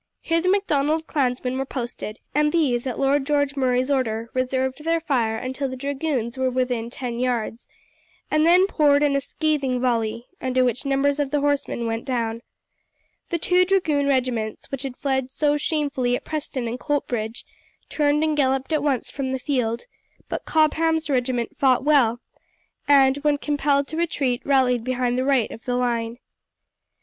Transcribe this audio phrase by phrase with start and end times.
[0.19, 4.99] Here the Macdonald clansmen were posted, and these, at Lord George Murray's order, reserved their
[4.99, 7.69] fire until the dragoons were within ten yards,
[8.31, 12.41] and then poured in a scathing volley, under which numbers of the horsemen went down.
[13.29, 17.45] The two dragoon regiments, which had fled so shamefully at Preston and Coltbridge,
[17.87, 19.83] turned and galloped at once from the field;
[20.29, 22.19] but Cobham's regiment fought well,
[22.87, 26.17] and when compelled to retreat rallied behind the right of the line.